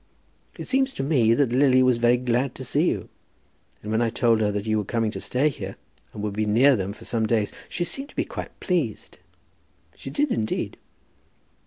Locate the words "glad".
2.17-2.55